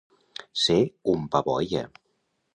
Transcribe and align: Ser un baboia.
Ser 0.61 0.77
un 1.13 1.29
baboia. 1.37 1.85